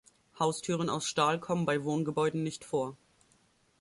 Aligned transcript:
Haustüren 0.39 0.89
aus 0.89 1.05
Stahl 1.05 1.39
kommen 1.39 1.67
bei 1.67 1.83
Wohngebäuden 1.83 2.41
nicht 2.41 2.65
vor. 2.65 2.97